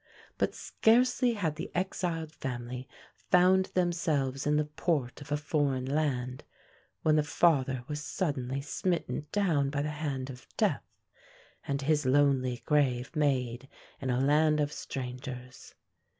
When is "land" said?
5.85-6.43, 14.19-14.59